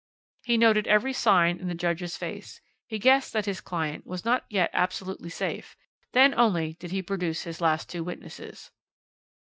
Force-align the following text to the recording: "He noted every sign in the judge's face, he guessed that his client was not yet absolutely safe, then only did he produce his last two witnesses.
"He 0.41 0.57
noted 0.57 0.87
every 0.87 1.13
sign 1.13 1.59
in 1.59 1.67
the 1.67 1.75
judge's 1.75 2.17
face, 2.17 2.59
he 2.87 2.97
guessed 2.97 3.33
that 3.33 3.45
his 3.45 3.61
client 3.61 4.03
was 4.03 4.25
not 4.25 4.45
yet 4.49 4.71
absolutely 4.73 5.29
safe, 5.29 5.77
then 6.13 6.33
only 6.33 6.73
did 6.79 6.89
he 6.89 7.03
produce 7.03 7.43
his 7.43 7.61
last 7.61 7.87
two 7.87 8.03
witnesses. 8.03 8.71